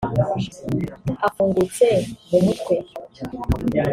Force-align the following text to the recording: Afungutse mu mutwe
Afungutse 1.27 1.87
mu 2.29 2.37
mutwe 2.45 2.75